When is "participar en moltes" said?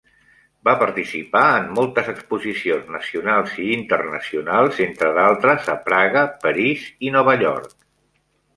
0.83-2.09